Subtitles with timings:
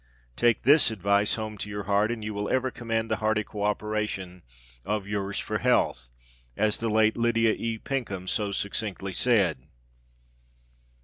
[0.35, 4.41] Take this advice home to your heart and you will ever command the hearty cooperation
[4.83, 6.09] of "yours for health,"
[6.57, 7.77] as the late Lydia E.
[7.77, 9.67] Pinkham so succinctly said.